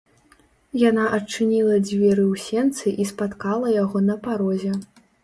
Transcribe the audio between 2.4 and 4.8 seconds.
сенцы і спаткала яго на парозе.